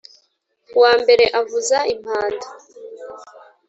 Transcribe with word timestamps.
Uwa 0.77 0.91
mbere 1.01 1.25
avuza 1.39 1.77
impanda. 1.93 2.47